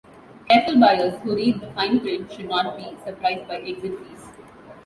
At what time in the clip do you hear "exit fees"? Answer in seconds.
3.57-4.31